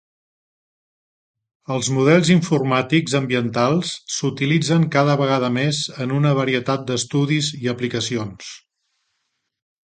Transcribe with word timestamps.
Els 1.73 1.89
models 1.97 2.31
informàtics 2.35 3.15
ambientals 3.19 3.91
s'utilitzen 4.15 4.87
cada 4.97 5.19
vegada 5.21 5.53
més 5.59 5.83
en 6.07 6.15
una 6.21 6.33
varietat 6.41 6.89
d'estudis 6.89 7.53
i 7.67 7.71
aplicacions. 7.77 8.51